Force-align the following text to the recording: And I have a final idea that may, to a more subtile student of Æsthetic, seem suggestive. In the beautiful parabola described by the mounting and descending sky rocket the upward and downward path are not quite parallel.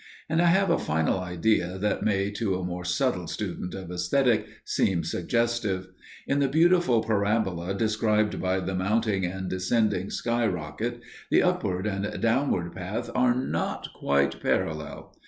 And 0.27 0.41
I 0.41 0.47
have 0.47 0.71
a 0.71 0.79
final 0.79 1.19
idea 1.19 1.77
that 1.77 2.01
may, 2.01 2.31
to 2.31 2.57
a 2.57 2.65
more 2.65 2.83
subtile 2.83 3.27
student 3.27 3.75
of 3.75 3.89
Æsthetic, 3.89 4.47
seem 4.65 5.03
suggestive. 5.03 5.89
In 6.25 6.39
the 6.39 6.47
beautiful 6.47 7.03
parabola 7.03 7.75
described 7.75 8.41
by 8.41 8.61
the 8.61 8.73
mounting 8.73 9.27
and 9.27 9.47
descending 9.47 10.09
sky 10.09 10.47
rocket 10.47 11.01
the 11.29 11.43
upward 11.43 11.85
and 11.85 12.19
downward 12.19 12.73
path 12.73 13.11
are 13.13 13.35
not 13.35 13.89
quite 13.93 14.41
parallel. 14.41 15.13